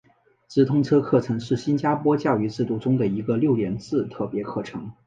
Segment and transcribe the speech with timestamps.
[0.47, 4.91] 直通车课程是新加坡教育制度中的一个六年制特别课程。